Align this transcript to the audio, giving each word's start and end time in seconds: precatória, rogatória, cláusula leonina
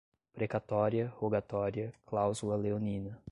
precatória, 0.33 1.13
rogatória, 1.19 1.93
cláusula 2.07 2.55
leonina 2.55 3.19